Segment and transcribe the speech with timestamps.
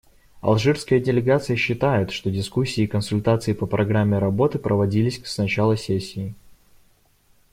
[0.41, 6.33] Алжирская делегация считает, что дискуссии и консультации по программе работы проводились с начала сессии.